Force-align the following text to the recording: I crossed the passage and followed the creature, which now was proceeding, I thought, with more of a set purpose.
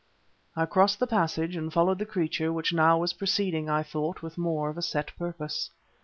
I 0.55 0.65
crossed 0.65 0.97
the 0.99 1.05
passage 1.05 1.55
and 1.55 1.71
followed 1.71 1.99
the 1.99 2.07
creature, 2.07 2.51
which 2.51 2.73
now 2.73 2.97
was 2.97 3.13
proceeding, 3.13 3.69
I 3.69 3.83
thought, 3.83 4.23
with 4.23 4.35
more 4.35 4.67
of 4.71 4.79
a 4.79 4.81
set 4.81 5.15
purpose. 5.15 5.69